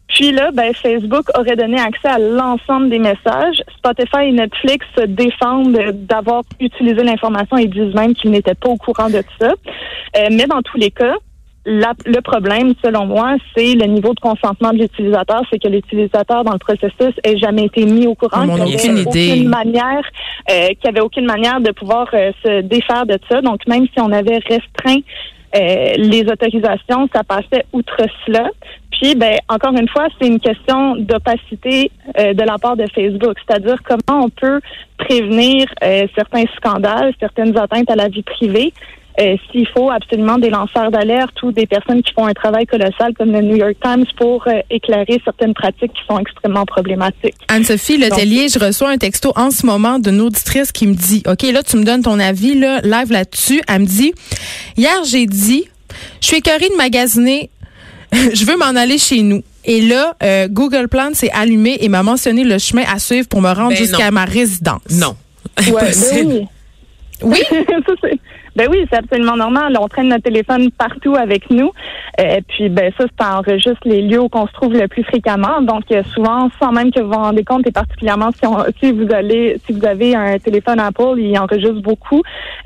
Puis 0.08 0.32
là, 0.32 0.50
ben, 0.52 0.72
Facebook 0.74 1.26
aurait 1.38 1.56
donné 1.56 1.80
accès 1.80 2.08
à 2.08 2.18
l'ensemble 2.18 2.90
des 2.90 2.98
messages. 2.98 3.62
Spotify 3.76 4.28
et 4.28 4.32
Netflix 4.32 4.84
se 4.96 5.02
défendent 5.02 5.78
d'avoir 5.92 6.42
utilisé 6.58 7.02
l'information 7.02 7.56
et 7.58 7.66
disent 7.66 7.94
même 7.94 8.14
qu'ils 8.14 8.32
n'étaient 8.32 8.54
pas 8.54 8.70
au 8.70 8.76
courant 8.76 9.08
de 9.08 9.22
ça. 9.38 9.48
Euh, 9.48 10.28
mais 10.32 10.46
dans 10.46 10.62
tous 10.62 10.78
les 10.78 10.90
cas, 10.90 11.14
le 11.66 12.20
problème, 12.20 12.72
selon 12.82 13.06
moi, 13.06 13.36
c'est 13.54 13.74
le 13.74 13.86
niveau 13.86 14.14
de 14.14 14.20
consentement 14.20 14.72
de 14.72 14.78
l'utilisateur. 14.78 15.42
C'est 15.50 15.58
que 15.58 15.68
l'utilisateur 15.68 16.42
dans 16.42 16.52
le 16.52 16.58
processus 16.58 17.14
ait 17.22 17.36
jamais 17.36 17.66
été 17.66 17.84
mis 17.84 18.06
au 18.06 18.14
courant, 18.14 18.48
qu'il 18.48 18.64
n'y 18.64 18.74
avait 18.74 19.06
aucune 19.06 19.48
manière, 19.48 20.02
euh, 20.50 20.68
qu'il 20.80 20.88
avait 20.88 21.00
aucune 21.00 21.26
manière 21.26 21.60
de 21.60 21.70
pouvoir 21.70 22.08
euh, 22.14 22.32
se 22.42 22.62
défaire 22.62 23.06
de 23.06 23.18
ça. 23.28 23.42
Donc, 23.42 23.66
même 23.68 23.86
si 23.92 24.00
on 24.00 24.10
avait 24.10 24.38
restreint 24.38 25.00
euh, 25.54 25.92
les 25.96 26.22
autorisations, 26.22 27.08
ça 27.14 27.24
passait 27.24 27.64
outre 27.72 27.96
cela. 28.26 28.50
Puis, 28.92 29.14
ben, 29.14 29.36
encore 29.48 29.72
une 29.72 29.88
fois, 29.88 30.08
c'est 30.18 30.28
une 30.28 30.40
question 30.40 30.96
d'opacité 30.96 31.90
euh, 32.18 32.34
de 32.34 32.42
la 32.42 32.58
part 32.58 32.76
de 32.76 32.84
Facebook, 32.94 33.36
c'est-à-dire 33.46 33.76
comment 33.82 34.24
on 34.24 34.28
peut 34.28 34.60
prévenir 34.98 35.66
certains 36.14 36.44
scandales, 36.56 37.14
certaines 37.18 37.56
atteintes 37.56 37.90
à 37.90 37.96
la 37.96 38.08
vie 38.08 38.22
privée 38.22 38.72
euh, 39.18 39.36
s'il 39.50 39.66
faut 39.68 39.90
absolument 39.90 40.38
des 40.38 40.50
lanceurs 40.50 40.90
d'alerte 40.90 41.42
ou 41.42 41.52
des 41.52 41.66
personnes 41.66 42.02
qui 42.02 42.12
font 42.12 42.26
un 42.26 42.32
travail 42.32 42.64
colossal 42.66 43.12
comme 43.18 43.32
le 43.32 43.42
New 43.42 43.56
York 43.56 43.74
Times 43.82 44.04
pour 44.16 44.46
euh, 44.46 44.60
éclairer 44.70 45.20
certaines 45.24 45.52
pratiques 45.52 45.92
qui 45.92 46.02
sont 46.08 46.18
extrêmement 46.18 46.64
problématiques. 46.64 47.34
Anne-Sophie 47.48 47.98
Letellier, 47.98 48.48
je 48.48 48.58
reçois 48.58 48.90
un 48.90 48.98
texto 48.98 49.32
en 49.36 49.50
ce 49.50 49.66
moment 49.66 49.98
d'une 49.98 50.20
auditrice 50.20 50.72
qui 50.72 50.86
me 50.86 50.94
dit, 50.94 51.22
OK, 51.26 51.42
là, 51.42 51.62
tu 51.62 51.76
me 51.76 51.84
donnes 51.84 52.02
ton 52.02 52.18
avis, 52.20 52.58
là, 52.58 52.80
live 52.82 53.10
là-dessus. 53.10 53.60
Elle 53.68 53.80
me 53.80 53.86
dit, 53.86 54.14
hier, 54.76 55.02
j'ai 55.04 55.26
dit, 55.26 55.64
je 56.20 56.26
suis 56.28 56.36
écœurée 56.36 56.68
de 56.68 56.76
magasiner, 56.76 57.50
je 58.12 58.44
veux 58.44 58.56
m'en 58.56 58.76
aller 58.76 58.98
chez 58.98 59.22
nous. 59.22 59.42
Et 59.64 59.82
là, 59.82 60.16
euh, 60.22 60.48
Google 60.48 60.88
Plan 60.88 61.10
s'est 61.12 61.30
allumé 61.32 61.78
et 61.80 61.88
m'a 61.88 62.02
mentionné 62.02 62.44
le 62.44 62.58
chemin 62.58 62.84
à 62.90 62.98
suivre 62.98 63.28
pour 63.28 63.42
me 63.42 63.52
rendre 63.52 63.70
ben 63.70 63.76
jusqu'à 63.76 64.10
ma 64.10 64.24
résidence. 64.24 64.80
Non. 64.92 65.16
Ouais, 65.58 65.72
ben 65.72 66.26
oui. 66.26 66.46
Oui. 67.22 67.42
Ben 68.60 68.68
oui, 68.70 68.84
c'est 68.90 68.98
absolument 68.98 69.38
normal. 69.38 69.74
On 69.80 69.88
traîne 69.88 70.08
notre 70.08 70.24
téléphone 70.24 70.70
partout 70.70 71.14
avec 71.14 71.48
nous. 71.48 71.72
Euh, 72.20 72.40
puis 72.46 72.68
ben 72.68 72.92
ça, 72.98 73.06
ça 73.18 73.38
enregistre 73.38 73.80
les 73.86 74.02
lieux 74.02 74.20
où 74.20 74.28
on 74.34 74.46
se 74.46 74.52
trouve 74.52 74.74
le 74.74 74.86
plus 74.86 75.02
fréquemment. 75.02 75.62
Donc 75.62 75.84
euh, 75.90 76.02
souvent, 76.12 76.50
sans 76.60 76.70
même 76.70 76.92
que 76.92 77.00
vous 77.00 77.08
vous 77.08 77.14
rendez 77.14 77.42
compte, 77.42 77.66
et 77.66 77.72
particulièrement 77.72 78.28
si, 78.32 78.46
si 78.78 78.92
vous 78.92 79.06
allez, 79.14 79.58
si 79.64 79.72
vous 79.72 79.86
avez 79.86 80.14
un 80.14 80.38
téléphone 80.38 80.78
Apple, 80.78 81.14
il 81.16 81.38
enregistre 81.38 81.80
beaucoup. 81.80 82.20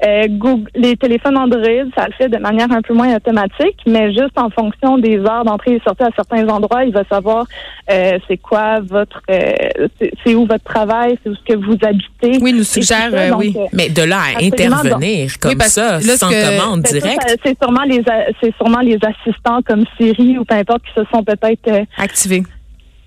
Euh, 0.05 0.27
Google, 0.31 0.69
les 0.75 0.97
téléphones 0.97 1.37
Android, 1.37 1.63
ça 1.97 2.07
le 2.09 2.13
fait 2.19 2.29
de 2.29 2.39
manière 2.39 2.73
un 2.73 2.83
peu 2.83 2.93
moins 2.93 3.15
automatique, 3.15 3.79
mais 3.87 4.13
juste 4.13 4.37
en 4.37 4.51
fonction 4.51 4.99
des 4.99 5.19
heures 5.19 5.45
d'entrée 5.45 5.75
et 5.75 5.81
sortie 5.87 6.03
à 6.03 6.11
certains 6.17 6.49
endroits, 6.49 6.83
il 6.85 6.93
va 6.93 7.05
savoir 7.05 7.47
euh, 7.89 8.19
c'est 8.27 8.39
quoi 8.39 8.81
votre, 8.81 9.23
euh, 9.31 9.87
c'est 10.25 10.35
où 10.35 10.45
votre 10.45 10.65
travail, 10.65 11.17
c'est 11.23 11.31
où 11.31 11.37
ce 11.37 11.53
que 11.53 11.57
vous 11.57 11.79
habitez. 11.83 12.43
Oui, 12.43 12.53
nous 12.53 12.65
suggère, 12.65 13.37
oui. 13.39 13.55
mais 13.73 13.91
de 13.91 14.03
là 14.03 14.19
à 14.35 14.45
intervenir 14.45 15.39
comme 15.39 15.61
ça 15.61 15.84
sans 16.01 16.31
commande 16.31 16.83
directe. 16.83 17.37
C'est 17.45 17.57
sûrement 17.61 17.83
les 17.83 18.03
c'est 18.41 18.55
sûrement 18.57 18.81
les 18.81 18.99
assistants 19.03 19.61
comme 19.63 19.85
Siri 19.97 20.39
ou 20.39 20.45
peu 20.45 20.55
importe 20.55 20.83
qui 20.85 21.01
se 21.01 21.07
sont 21.13 21.23
peut-être 21.23 21.69
euh, 21.69 21.85
activés 21.99 22.43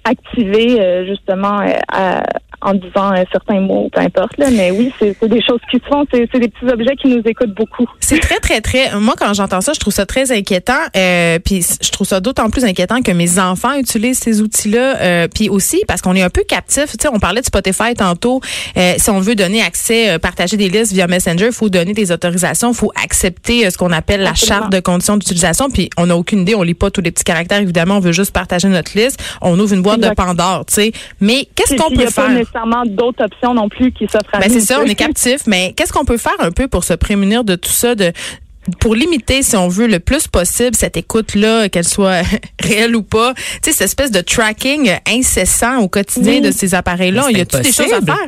activés 0.07 0.79
euh, 0.79 1.05
justement 1.05 1.59
euh, 1.59 1.73
à, 1.91 2.23
en 2.61 2.73
disant 2.73 3.13
euh, 3.13 3.23
certains 3.31 3.59
mots, 3.59 3.89
peu 3.91 4.01
importe. 4.01 4.37
Là, 4.37 4.49
mais 4.51 4.71
oui, 4.71 4.91
c'est 4.99 5.23
des 5.27 5.41
choses 5.41 5.59
qui 5.69 5.77
se 5.77 5.85
font. 5.85 6.05
C'est 6.11 6.39
des 6.39 6.47
petits 6.47 6.71
objets 6.71 6.95
qui 6.95 7.07
nous 7.07 7.21
écoutent 7.25 7.53
beaucoup. 7.53 7.85
C'est 7.99 8.19
très, 8.19 8.39
très, 8.39 8.61
très. 8.61 8.95
Moi, 8.99 9.13
quand 9.17 9.33
j'entends 9.33 9.61
ça, 9.61 9.73
je 9.73 9.79
trouve 9.79 9.93
ça 9.93 10.05
très 10.05 10.31
inquiétant. 10.31 10.73
Euh, 10.95 11.39
puis 11.39 11.65
je 11.81 11.91
trouve 11.91 12.07
ça 12.07 12.19
d'autant 12.19 12.49
plus 12.49 12.65
inquiétant 12.65 13.01
que 13.01 13.11
mes 13.11 13.39
enfants 13.39 13.77
utilisent 13.77 14.19
ces 14.19 14.41
outils-là. 14.41 14.97
Euh, 14.97 15.27
puis 15.27 15.49
aussi 15.49 15.83
parce 15.87 16.01
qu'on 16.01 16.15
est 16.15 16.21
un 16.21 16.29
peu 16.29 16.43
captif. 16.47 16.85
Tu 16.91 16.97
sais, 17.01 17.09
on 17.13 17.19
parlait 17.19 17.41
de 17.41 17.45
Spotify 17.45 17.93
tantôt. 17.95 18.41
Euh, 18.75 18.95
si 18.97 19.09
on 19.09 19.19
veut 19.19 19.35
donner 19.35 19.61
accès, 19.61 20.09
euh, 20.09 20.19
partager 20.19 20.57
des 20.57 20.69
listes 20.69 20.93
via 20.93 21.07
Messenger, 21.07 21.47
il 21.47 21.51
faut 21.51 21.69
donner 21.69 21.93
des 21.93 22.11
autorisations, 22.11 22.71
il 22.71 22.75
faut 22.75 22.91
accepter 23.03 23.69
ce 23.69 23.77
qu'on 23.77 23.91
appelle 23.91 24.21
la 24.21 24.33
charte 24.33 24.71
de 24.71 24.79
conditions 24.79 25.17
d'utilisation. 25.17 25.69
Puis 25.69 25.89
on 25.97 26.07
n'a 26.07 26.17
aucune 26.17 26.41
idée, 26.41 26.55
on 26.55 26.63
lit 26.63 26.73
pas 26.73 26.89
tous 26.89 27.01
les 27.01 27.11
petits 27.11 27.23
caractères. 27.23 27.61
Évidemment, 27.61 27.97
on 27.97 27.99
veut 27.99 28.11
juste 28.11 28.31
partager 28.31 28.67
notre 28.67 28.97
liste. 28.97 29.21
On 29.41 29.59
ouvre 29.59 29.73
une 29.73 29.81
boîte 29.81 29.99
de 29.99 30.09
Pandore. 30.09 30.65
Tu 30.65 30.73
sais, 30.73 30.91
mais 31.19 31.47
qu'est-ce 31.55 31.75
qu'on 31.75 31.93
peut 31.93 32.07
faire? 32.07 32.46
Nécessairement 32.47 32.83
d'autres 32.85 33.23
options 33.23 33.53
non 33.53 33.69
plus 33.69 33.91
qui 33.91 34.07
s'offrent 34.07 34.33
à 34.33 34.39
ben, 34.39 34.49
C'est 34.49 34.61
ça, 34.61 34.79
on 34.81 34.85
est 34.85 34.95
captif, 34.95 35.41
mais 35.47 35.73
qu'est-ce 35.75 35.93
qu'on 35.93 36.05
peut 36.05 36.17
faire 36.17 36.35
un 36.39 36.51
peu 36.51 36.67
pour 36.67 36.83
se 36.83 36.93
prémunir 36.93 37.43
de 37.43 37.55
tout 37.55 37.69
ça, 37.69 37.95
de 37.95 38.11
pour 38.81 38.95
limiter, 38.95 39.43
si 39.43 39.55
on 39.55 39.69
veut, 39.69 39.87
le 39.87 39.99
plus 39.99 40.27
possible 40.27 40.75
cette 40.75 40.97
écoute-là, 40.97 41.69
qu'elle 41.69 41.87
soit 41.87 42.21
réelle 42.61 42.95
ou 42.95 43.03
pas, 43.03 43.33
tu 43.33 43.43
sais, 43.61 43.71
cette 43.71 43.85
espèce 43.85 44.11
de 44.11 44.21
tracking 44.21 44.91
incessant 45.07 45.79
au 45.79 45.87
quotidien 45.87 46.41
de 46.41 46.51
ces 46.51 46.75
appareils-là, 46.75 47.27
il 47.29 47.37
y 47.37 47.41
a-t-il 47.41 47.63
des 47.63 47.71
choses 47.71 47.93
à 47.93 48.01
faire? 48.01 48.27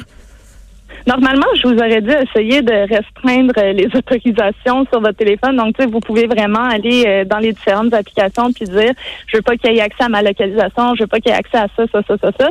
Normalement, 1.08 1.48
je 1.56 1.68
vous 1.68 1.76
aurais 1.76 2.02
dit 2.02 2.12
essayer 2.12 2.62
de 2.62 2.72
restreindre 2.72 3.54
les 3.74 3.88
autorisations 3.96 4.86
sur 4.92 5.02
votre 5.02 5.18
téléphone. 5.18 5.56
Donc, 5.56 5.76
tu 5.76 5.84
sais, 5.84 5.90
vous 5.90 6.02
pouvez 6.02 6.28
vraiment 6.28 6.66
aller 6.66 7.04
euh, 7.08 7.26
dans 7.26 7.40
les 7.40 7.54
différentes 7.54 7.94
applications 7.94 8.52
puis 8.52 8.66
dire, 8.66 8.92
je 9.28 9.38
veux 9.38 9.42
pas 9.42 9.56
qu'il 9.56 9.74
y 9.74 9.78
ait 9.78 9.82
accès 9.82 10.04
à 10.04 10.10
ma 10.10 10.22
localisation, 10.22 10.96
je 10.96 11.04
veux 11.04 11.08
pas 11.08 11.20
qu'il 11.20 11.32
y 11.32 11.36
ait 11.36 11.38
accès 11.38 11.58
à 11.58 11.68
ça, 11.76 11.84
ça, 11.92 12.02
ça, 12.08 12.16
ça, 12.22 12.32
ça 12.38 12.50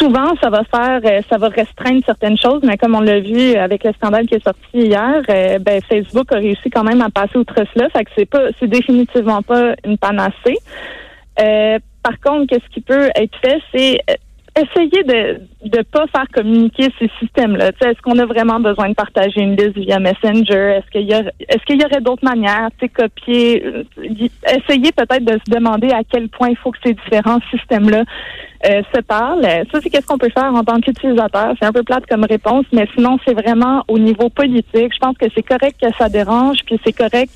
souvent, 0.00 0.34
ça 0.42 0.48
va 0.48 0.64
faire, 0.64 1.00
euh, 1.04 1.20
ça 1.28 1.36
va 1.36 1.48
restreindre 1.48 2.02
certaines 2.06 2.38
choses, 2.38 2.60
mais 2.64 2.76
comme 2.78 2.94
on 2.94 3.00
l'a 3.00 3.20
vu 3.20 3.54
avec 3.54 3.84
le 3.84 3.92
scandale 3.92 4.26
qui 4.26 4.34
est 4.34 4.42
sorti 4.42 4.60
hier, 4.72 5.22
euh, 5.28 5.58
ben, 5.58 5.80
Facebook 5.88 6.32
a 6.32 6.36
réussi 6.36 6.70
quand 6.70 6.84
même 6.84 7.02
à 7.02 7.10
passer 7.10 7.36
outre 7.36 7.62
cela. 7.74 7.88
Fait 7.90 8.04
que 8.04 8.10
c'est 8.16 8.28
pas, 8.28 8.48
c'est 8.58 8.66
définitivement 8.66 9.42
pas 9.42 9.74
une 9.84 9.98
panacée. 9.98 10.58
Euh, 11.40 11.78
par 12.02 12.18
contre, 12.20 12.46
qu'est-ce 12.46 12.68
qui 12.72 12.80
peut 12.80 13.10
être 13.14 13.36
fait, 13.42 13.60
c'est 13.72 14.00
essayer 14.62 15.02
de 15.04 15.40
ne 15.64 15.82
pas 15.82 16.06
faire 16.08 16.26
communiquer 16.32 16.88
ces 16.98 17.10
systèmes-là. 17.20 17.68
Est-ce 17.68 18.00
qu'on 18.02 18.18
a 18.18 18.26
vraiment 18.26 18.60
besoin 18.60 18.88
de 18.88 18.94
partager 18.94 19.40
une 19.40 19.56
liste 19.56 19.76
via 19.76 19.98
Messenger? 19.98 20.78
Est-ce 20.78 20.90
qu'il 20.90 21.02
y, 21.02 21.64
qu'il 21.66 21.80
y 21.80 21.84
aurait 21.84 22.00
d'autres 22.00 22.24
manières? 22.24 22.68
Copier, 22.94 23.64
euh, 23.64 23.84
essayer 23.98 24.92
peut-être 24.92 25.24
de 25.24 25.38
se 25.44 25.50
demander 25.50 25.90
à 25.90 26.00
quel 26.10 26.28
point 26.28 26.48
il 26.48 26.56
faut 26.56 26.70
que 26.70 26.78
ces 26.84 26.94
différents 26.94 27.40
systèmes-là 27.50 28.04
euh, 28.66 28.82
se 28.94 29.00
parlent. 29.00 29.44
Ça, 29.44 29.80
c'est 29.82 29.90
qu'est-ce 29.90 30.06
qu'on 30.06 30.18
peut 30.18 30.30
faire 30.30 30.52
en 30.54 30.64
tant 30.64 30.80
qu'utilisateur? 30.80 31.54
C'est 31.58 31.66
un 31.66 31.72
peu 31.72 31.82
plate 31.82 32.06
comme 32.06 32.24
réponse, 32.24 32.64
mais 32.72 32.86
sinon, 32.94 33.18
c'est 33.24 33.34
vraiment 33.34 33.84
au 33.88 33.98
niveau 33.98 34.28
politique. 34.28 34.92
Je 34.92 34.98
pense 34.98 35.16
que 35.16 35.26
c'est 35.34 35.42
correct 35.42 35.76
que 35.80 35.94
ça 35.96 36.08
dérange, 36.08 36.58
puis 36.66 36.78
c'est 36.84 36.92
correct 36.92 37.30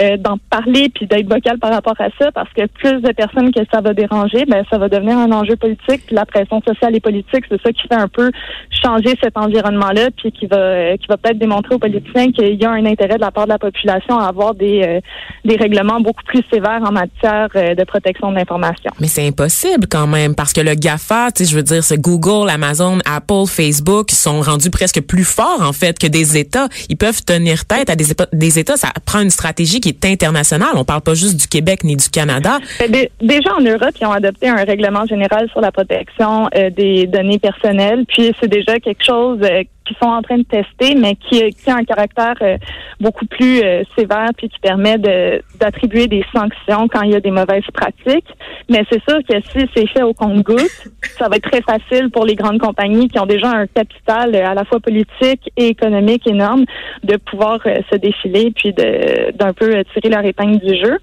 euh, 0.00 0.16
d'en 0.16 0.38
parler 0.50 0.88
puis 0.94 1.06
d'être 1.06 1.28
vocal 1.28 1.58
par 1.58 1.72
rapport 1.72 1.94
à 1.98 2.08
ça 2.18 2.30
parce 2.32 2.52
que 2.52 2.66
plus 2.66 3.00
de 3.00 3.12
personnes 3.12 3.52
que 3.52 3.60
ça 3.72 3.80
va 3.80 3.94
déranger, 3.94 4.44
ben 4.46 4.64
ça 4.70 4.78
va 4.78 4.88
devenir 4.88 5.16
un 5.18 5.30
enjeu 5.32 5.56
politique. 5.56 6.06
Puis 6.06 6.14
la 6.14 6.26
pression 6.26 6.60
sociale 6.66 6.94
et 6.94 7.00
politique, 7.00 7.44
c'est 7.48 7.60
ça 7.62 7.72
qui 7.72 7.86
fait 7.88 7.94
un 7.94 8.08
peu 8.08 8.30
changer 8.70 9.16
cet 9.22 9.36
environnement-là 9.36 10.10
puis 10.16 10.32
qui 10.32 10.46
va 10.46 10.56
euh, 10.56 10.96
qui 10.96 11.06
va 11.08 11.16
peut-être 11.16 11.38
démontrer 11.38 11.74
aux 11.74 11.78
politiciens 11.78 12.30
qu'il 12.32 12.54
y 12.54 12.64
a 12.64 12.70
un 12.70 12.84
intérêt 12.86 13.16
de 13.16 13.20
la 13.20 13.30
part 13.30 13.44
de 13.44 13.50
la 13.50 13.58
population 13.58 14.18
à 14.18 14.26
avoir 14.26 14.54
des 14.54 14.82
euh, 14.82 15.00
des 15.44 15.56
règlements 15.56 16.00
beaucoup 16.00 16.24
plus 16.24 16.42
sévères 16.52 16.82
en 16.82 16.92
matière 16.92 17.48
de 17.54 17.84
protection 17.84 18.30
de 18.30 18.36
l'information. 18.36 18.90
Mais 19.00 19.06
c'est 19.06 19.26
impossible 19.26 19.86
quand 19.90 20.06
même 20.06 20.34
parce 20.34 20.52
que 20.52 20.60
le 20.60 20.74
Gafa, 20.74 21.30
tu 21.32 21.44
sais, 21.44 21.50
je 21.50 21.56
veux 21.56 21.62
dire, 21.62 21.82
c'est 21.82 22.00
Google, 22.00 22.50
Amazon, 22.50 22.98
Apple, 23.04 23.46
Facebook 23.46 24.10
sont 24.10 24.40
rendus 24.40 24.70
presque 24.70 25.00
plus 25.00 25.24
forts 25.24 25.62
en 25.62 25.72
fait 25.72 25.98
que 25.98 26.06
des 26.06 26.36
États. 26.36 26.68
Ils 26.88 26.96
peuvent 26.96 27.24
tenir 27.24 27.64
tête 27.64 27.90
à 27.90 27.96
des, 27.96 28.58
États. 28.58 28.76
Ça 28.76 28.88
prend 29.04 29.20
une 29.20 29.30
stratégie 29.30 29.80
est 29.88 30.04
international. 30.04 30.70
On 30.74 30.84
parle 30.84 31.02
pas 31.02 31.14
juste 31.14 31.36
du 31.36 31.46
Québec 31.46 31.84
ni 31.84 31.96
du 31.96 32.08
Canada. 32.08 32.58
Ben, 32.88 33.06
déjà 33.20 33.54
en 33.54 33.60
Europe, 33.60 33.94
ils 34.00 34.06
ont 34.06 34.12
adopté 34.12 34.48
un 34.48 34.64
règlement 34.64 35.06
général 35.06 35.48
sur 35.50 35.60
la 35.60 35.72
protection 35.72 36.48
euh, 36.54 36.70
des 36.70 37.06
données 37.06 37.38
personnelles. 37.38 38.04
Puis 38.08 38.32
c'est 38.40 38.48
déjà 38.48 38.78
quelque 38.80 39.04
chose 39.04 39.38
euh, 39.42 39.62
qui 39.86 39.94
sont 40.02 40.08
en 40.08 40.22
train 40.22 40.38
de 40.38 40.42
tester, 40.42 40.94
mais 40.94 41.14
qui, 41.14 41.50
qui 41.50 41.70
a 41.70 41.76
un 41.76 41.84
caractère 41.84 42.34
euh, 42.42 42.56
beaucoup 43.00 43.26
plus 43.26 43.62
euh, 43.62 43.82
sévère 43.96 44.30
puis 44.36 44.48
qui 44.48 44.58
permet 44.58 44.98
de, 44.98 45.42
d'attribuer 45.60 46.08
des 46.08 46.24
sanctions 46.34 46.88
quand 46.88 47.02
il 47.02 47.12
y 47.12 47.14
a 47.14 47.20
des 47.20 47.30
mauvaises 47.30 47.64
pratiques. 47.72 48.28
Mais 48.68 48.84
c'est 48.90 49.02
sûr 49.08 49.18
que 49.28 49.40
si 49.52 49.66
c'est 49.74 49.86
fait 49.88 50.02
au 50.02 50.12
compte-goutte, 50.12 50.88
ça 51.18 51.28
va 51.28 51.36
être 51.36 51.48
très 51.50 51.62
facile 51.62 52.10
pour 52.10 52.24
les 52.24 52.34
grandes 52.34 52.58
compagnies 52.58 53.08
qui 53.08 53.18
ont 53.18 53.26
déjà 53.26 53.50
un 53.50 53.66
capital 53.66 54.34
euh, 54.34 54.46
à 54.46 54.54
la 54.54 54.64
fois 54.64 54.80
politique 54.80 55.50
et 55.56 55.68
économique 55.68 56.26
énorme 56.26 56.64
de 57.04 57.16
pouvoir 57.16 57.60
se 57.62 57.96
défiler 57.96 58.52
puis 58.54 58.72
d'un 58.72 59.52
peu 59.52 59.84
tirer 59.94 60.08
leur 60.08 60.24
épingle 60.24 60.58
du 60.58 60.74
jeu. 60.76 60.98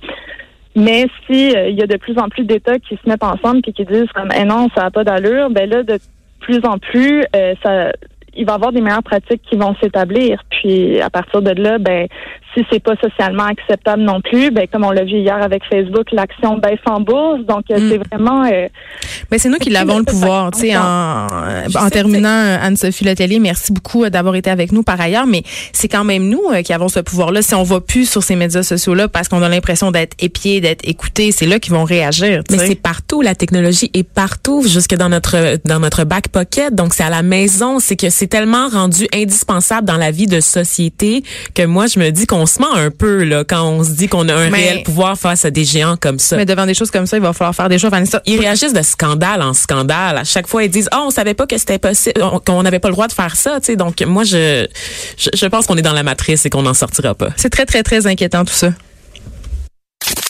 Mais 0.75 1.05
si 1.25 1.51
il 1.51 1.75
y 1.75 1.83
a 1.83 1.87
de 1.87 1.97
plus 1.97 2.17
en 2.17 2.29
plus 2.29 2.43
d'États 2.43 2.79
qui 2.79 2.95
se 2.95 3.09
mettent 3.09 3.23
ensemble 3.23 3.61
puis 3.61 3.73
qui 3.73 3.85
disent 3.85 4.11
comme 4.13 4.29
eh 4.35 4.43
non, 4.43 4.69
ça 4.75 4.83
n'a 4.83 4.91
pas 4.91 5.03
d'allure, 5.03 5.49
ben 5.49 5.69
là 5.69 5.83
de 5.83 5.99
plus 6.39 6.59
en 6.65 6.77
plus, 6.77 7.23
ça, 7.63 7.91
il 8.35 8.45
va 8.45 8.53
y 8.53 8.55
avoir 8.55 8.71
des 8.71 8.81
meilleures 8.81 9.03
pratiques 9.03 9.41
qui 9.49 9.55
vont 9.55 9.75
s'établir. 9.81 10.43
Puis 10.49 10.99
à 11.01 11.09
partir 11.09 11.41
de 11.41 11.51
là, 11.51 11.77
ben 11.77 12.07
si 12.53 12.63
c'est 12.71 12.81
pas 12.81 12.93
socialement 13.01 13.45
acceptable 13.45 14.03
non 14.03 14.21
plus, 14.21 14.51
ben 14.51 14.67
comme 14.71 14.83
on 14.83 14.91
l'a 14.91 15.03
vu 15.03 15.17
hier 15.17 15.41
avec 15.41 15.63
Facebook, 15.69 16.11
l'action 16.11 16.57
baisse 16.57 16.79
en 16.85 17.01
bourse. 17.01 17.41
Donc 17.47 17.65
euh, 17.71 17.79
mm. 17.79 17.89
c'est 17.89 17.97
vraiment. 17.97 18.43
Euh, 18.45 18.67
Mais 19.31 19.39
c'est 19.39 19.49
nous 19.49 19.57
qui 19.57 19.69
l'avons 19.69 19.97
le 19.97 20.03
pouvoir, 20.03 20.51
tu 20.51 20.61
sais. 20.61 20.77
En, 20.77 21.27
en 21.75 21.89
terminant, 21.89 22.57
Anne-Sophie 22.61 23.05
Letellier, 23.05 23.39
merci 23.39 23.71
beaucoup 23.71 24.03
euh, 24.03 24.09
d'avoir 24.09 24.35
été 24.35 24.49
avec 24.49 24.71
nous 24.71 24.83
par 24.83 24.99
ailleurs. 24.99 25.25
Mais 25.25 25.43
c'est 25.71 25.87
quand 25.87 26.03
même 26.03 26.29
nous 26.29 26.41
qui 26.63 26.73
avons 26.73 26.89
ce 26.89 26.99
pouvoir-là. 26.99 27.41
Si 27.41 27.55
on 27.55 27.63
va 27.63 27.81
plus 27.81 28.09
sur 28.09 28.23
ces 28.23 28.35
médias 28.35 28.63
sociaux-là 28.63 29.07
parce 29.07 29.27
qu'on 29.27 29.41
a 29.41 29.49
l'impression 29.49 29.91
d'être 29.91 30.15
épié, 30.19 30.61
d'être 30.61 30.87
écouté, 30.87 31.31
c'est 31.31 31.45
là 31.45 31.59
qu'ils 31.59 31.73
vont 31.73 31.83
réagir. 31.83 32.43
Mais 32.51 32.57
c'est 32.57 32.75
partout. 32.75 33.21
La 33.21 33.35
technologie 33.35 33.89
est 33.93 34.07
partout, 34.07 34.63
jusque 34.63 34.95
dans 34.95 35.09
notre 35.09 35.57
dans 35.65 35.79
notre 35.79 36.03
back 36.03 36.27
pocket. 36.29 36.75
Donc 36.75 36.93
c'est 36.93 37.03
à 37.03 37.09
la 37.09 37.23
maison. 37.23 37.79
C'est 37.79 37.95
que 37.95 38.09
c'est 38.09 38.22
tellement 38.27 38.69
rendu 38.69 39.07
indispensable 39.13 39.87
dans 39.87 39.97
la 39.97 40.11
vie 40.11 40.27
de 40.27 40.39
société 40.39 41.23
que 41.53 41.63
moi 41.63 41.87
je 41.87 41.99
me 41.99 42.09
dis 42.11 42.25
qu'on 42.25 42.43
on 42.43 42.45
se 42.45 42.59
ment 42.59 42.73
un 42.75 42.91
peu 42.91 43.23
là 43.23 43.45
quand 43.45 43.63
on 43.63 43.83
se 43.85 43.91
dit 43.91 44.09
qu'on 44.09 44.27
a 44.27 44.33
un 44.33 44.49
réel 44.49 44.83
pouvoir 44.83 45.17
face 45.17 45.45
à 45.45 45.51
des 45.51 45.63
géants 45.63 45.95
comme 45.95 46.19
ça. 46.19 46.35
Mais 46.35 46.45
devant 46.45 46.65
des 46.65 46.73
choses 46.73 46.91
comme 46.91 47.05
ça, 47.05 47.15
il 47.15 47.23
va 47.23 47.31
falloir 47.31 47.55
faire 47.55 47.69
des 47.69 47.79
choses. 47.79 47.91
Vanessa. 47.91 48.21
Ils 48.25 48.37
réagissent 48.39 48.73
de 48.73 48.81
scandale 48.81 49.41
en 49.41 49.53
scandale. 49.53 50.17
À 50.17 50.23
chaque 50.25 50.47
fois, 50.47 50.63
ils 50.63 50.69
disent 50.69 50.89
"Oh, 50.93 51.05
on 51.07 51.09
savait 51.09 51.33
pas 51.33 51.47
que 51.47 51.57
c'était 51.57 51.79
possible, 51.79 52.21
qu'on 52.45 52.63
n'avait 52.63 52.79
pas 52.79 52.89
le 52.89 52.93
droit 52.93 53.07
de 53.07 53.13
faire 53.13 53.35
ça." 53.37 53.61
Tu 53.61 53.67
sais, 53.67 53.75
donc 53.77 54.01
moi, 54.01 54.23
je, 54.25 54.67
je, 55.17 55.29
je 55.33 55.45
pense 55.45 55.67
qu'on 55.67 55.77
est 55.77 55.81
dans 55.81 55.93
la 55.93 56.03
matrice 56.03 56.45
et 56.45 56.49
qu'on 56.49 56.63
n'en 56.63 56.73
sortira 56.73 57.15
pas. 57.15 57.29
C'est 57.37 57.49
très 57.49 57.65
très 57.65 57.83
très 57.83 58.05
inquiétant 58.07 58.43
tout 58.43 58.53
ça. 58.53 58.73